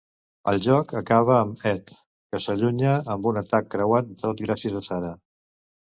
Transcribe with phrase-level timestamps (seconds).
[0.51, 1.93] El joc acaba amb Ed,
[2.33, 5.13] que s'allunya amb un atac creuat, tot gràcies a Sara.